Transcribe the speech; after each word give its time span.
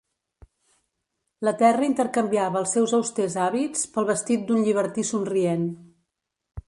La 1.47 1.51
terra 1.59 1.85
intercanviava 1.89 2.59
els 2.63 2.73
seus 2.77 2.95
austers 2.99 3.35
hàbits 3.43 3.85
pel 3.99 4.09
vestit 4.11 4.49
d'un 4.49 4.67
llibertí 4.69 5.07
somrient. 5.11 5.69